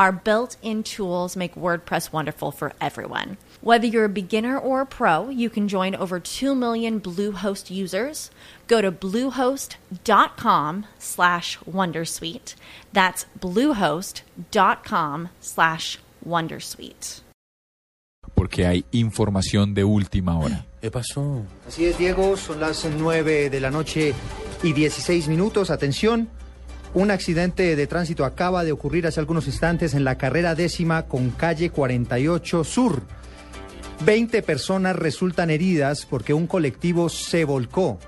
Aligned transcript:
Our 0.00 0.12
built 0.12 0.56
in 0.62 0.82
tools 0.82 1.36
make 1.36 1.54
WordPress 1.54 2.10
wonderful 2.10 2.52
for 2.52 2.72
everyone. 2.80 3.36
Whether 3.60 3.86
you're 3.86 4.06
a 4.06 4.08
beginner 4.08 4.58
or 4.58 4.80
a 4.80 4.86
pro, 4.86 5.28
you 5.28 5.50
can 5.50 5.68
join 5.68 5.94
over 5.94 6.18
2 6.18 6.54
million 6.54 7.02
Bluehost 7.02 7.70
users. 7.70 8.30
Go 8.66 8.80
to 8.80 8.90
bluehost.com 8.90 10.86
slash 10.98 11.58
wondersuite. 11.70 12.54
That's 12.94 13.26
bluehost.com 13.38 15.28
slash 15.42 15.98
wondersuite. 16.26 17.20
Porque 18.34 18.66
hay 18.66 18.86
información 18.92 19.74
de 19.74 19.84
última 19.84 20.38
hora. 20.38 20.64
¿Qué 20.80 20.90
pasó? 20.90 21.44
Así 21.68 21.84
es, 21.84 21.98
Diego, 21.98 22.38
son 22.38 22.58
las 22.58 22.86
9 22.86 23.50
de 23.50 23.60
la 23.60 23.70
noche 23.70 24.14
y 24.62 24.72
16 24.72 25.28
minutos. 25.28 25.68
Atención. 25.68 26.30
Un 26.92 27.12
accidente 27.12 27.76
de 27.76 27.86
tránsito 27.86 28.24
acaba 28.24 28.64
de 28.64 28.72
ocurrir 28.72 29.06
hace 29.06 29.20
algunos 29.20 29.46
instantes 29.46 29.94
en 29.94 30.02
la 30.02 30.18
carrera 30.18 30.56
décima 30.56 31.02
con 31.06 31.30
calle 31.30 31.70
48 31.70 32.64
Sur. 32.64 33.02
Veinte 34.04 34.42
personas 34.42 34.96
resultan 34.96 35.50
heridas 35.50 36.04
porque 36.04 36.34
un 36.34 36.48
colectivo 36.48 37.08
se 37.08 37.44
volcó. 37.44 38.00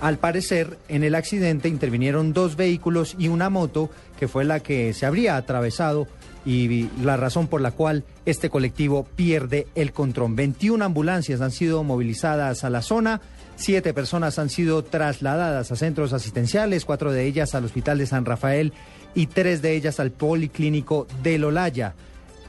Al 0.00 0.18
parecer, 0.18 0.76
en 0.88 1.04
el 1.04 1.14
accidente 1.14 1.68
intervinieron 1.68 2.32
dos 2.32 2.56
vehículos 2.56 3.14
y 3.16 3.28
una 3.28 3.48
moto 3.48 3.90
que 4.18 4.26
fue 4.26 4.44
la 4.44 4.58
que 4.60 4.92
se 4.92 5.06
habría 5.06 5.36
atravesado 5.36 6.08
y 6.46 6.88
la 7.02 7.16
razón 7.16 7.48
por 7.48 7.60
la 7.60 7.72
cual 7.72 8.04
este 8.24 8.48
colectivo 8.48 9.04
pierde 9.16 9.66
el 9.74 9.92
control. 9.92 10.34
21 10.36 10.82
ambulancias 10.84 11.40
han 11.40 11.50
sido 11.50 11.82
movilizadas 11.82 12.62
a 12.62 12.70
la 12.70 12.82
zona. 12.82 13.20
Siete 13.56 13.92
personas 13.92 14.38
han 14.38 14.48
sido 14.48 14.84
trasladadas 14.84 15.72
a 15.72 15.76
centros 15.76 16.12
asistenciales, 16.12 16.84
cuatro 16.84 17.10
de 17.10 17.26
ellas 17.26 17.54
al 17.56 17.64
Hospital 17.64 17.98
de 17.98 18.06
San 18.06 18.24
Rafael 18.24 18.72
y 19.14 19.26
tres 19.26 19.60
de 19.60 19.74
ellas 19.74 19.98
al 19.98 20.12
Policlínico 20.12 21.08
de 21.24 21.38
Lolaya. 21.38 21.94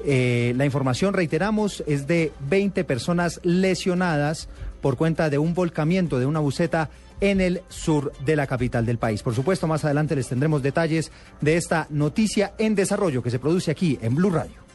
Eh, 0.05 0.53
la 0.55 0.65
información, 0.65 1.15
reiteramos, 1.15 1.83
es 1.87 2.05
de 2.05 2.31
20 2.49 2.83
personas 2.83 3.39
lesionadas 3.43 4.47
por 4.81 4.97
cuenta 4.97 5.29
de 5.29 5.37
un 5.37 5.53
volcamiento 5.53 6.19
de 6.19 6.25
una 6.25 6.39
buceta 6.39 6.89
en 7.19 7.41
el 7.41 7.61
sur 7.67 8.11
de 8.25 8.35
la 8.35 8.47
capital 8.47 8.85
del 8.85 8.97
país. 8.97 9.23
Por 9.23 9.33
supuesto, 9.33 9.67
más 9.67 9.83
adelante 9.85 10.15
les 10.15 10.27
tendremos 10.27 10.61
detalles 10.61 11.11
de 11.41 11.57
esta 11.57 11.87
noticia 11.89 12.53
en 12.57 12.75
desarrollo 12.75 13.23
que 13.23 13.31
se 13.31 13.39
produce 13.39 13.71
aquí 13.71 13.97
en 14.01 14.15
Blue 14.15 14.29
Radio. 14.29 14.66